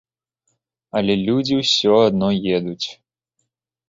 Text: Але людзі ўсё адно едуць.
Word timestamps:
Але 0.99 1.13
людзі 1.27 1.59
ўсё 1.59 1.93
адно 2.07 2.29
едуць. 2.61 2.87